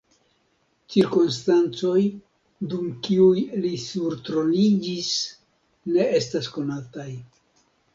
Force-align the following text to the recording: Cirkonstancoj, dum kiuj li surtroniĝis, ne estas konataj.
Cirkonstancoj, 0.93 1.99
dum 2.73 2.89
kiuj 3.09 3.37
li 3.67 3.75
surtroniĝis, 3.85 5.15
ne 5.95 6.13
estas 6.23 6.55
konataj. 6.59 7.11